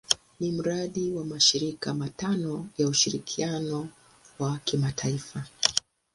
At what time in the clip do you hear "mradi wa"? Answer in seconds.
0.51-1.23